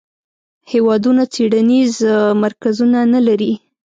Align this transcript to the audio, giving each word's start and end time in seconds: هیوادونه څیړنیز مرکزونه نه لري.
هیوادونه 0.71 1.23
څیړنیز 1.33 1.93
مرکزونه 2.43 2.99
نه 3.13 3.19
لري. 3.27 3.51